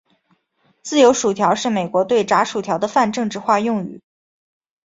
[0.81, 4.01] 自由薯条是美国对炸薯条的泛政治化用语。